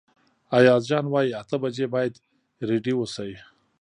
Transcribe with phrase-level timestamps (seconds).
[0.57, 2.13] ایاز جان وايي اته بجې باید
[2.67, 3.31] رېډي اوسئ.